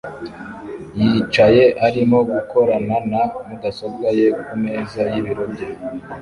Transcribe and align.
yicyatsi 1.01 1.65
arimo 1.87 2.17
gukorana 2.31 2.95
na 3.11 3.21
mudasobwa 3.47 4.07
ye 4.17 4.27
kumeza 4.45 5.01
y'ibiro 5.11 5.43
bye 5.53 5.67